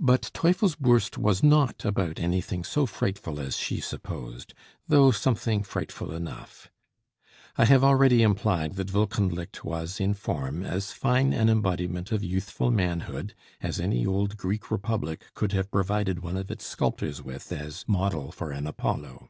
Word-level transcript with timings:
But 0.00 0.30
Teufelsbürst 0.32 1.18
was 1.18 1.42
not 1.42 1.84
about 1.84 2.18
anything 2.18 2.64
so 2.64 2.86
frightful 2.86 3.38
as 3.38 3.58
she 3.58 3.82
supposed, 3.82 4.54
though 4.88 5.10
something 5.10 5.62
frightful 5.62 6.14
enough. 6.14 6.70
I 7.58 7.66
have 7.66 7.84
already 7.84 8.22
implied 8.22 8.76
that 8.76 8.90
Wolkenlicht 8.94 9.62
was, 9.62 10.00
in 10.00 10.14
form, 10.14 10.62
as 10.64 10.92
fine 10.92 11.34
an 11.34 11.50
embodiment 11.50 12.12
of 12.12 12.24
youthful 12.24 12.70
manhood 12.70 13.34
as 13.60 13.78
any 13.78 14.06
old 14.06 14.38
Greek 14.38 14.70
republic 14.70 15.26
could 15.34 15.52
have 15.52 15.70
provided 15.70 16.20
one 16.20 16.38
of 16.38 16.50
its 16.50 16.64
sculptors 16.64 17.20
with 17.20 17.52
as 17.52 17.84
model 17.86 18.32
for 18.32 18.52
an 18.52 18.66
Apollo. 18.66 19.28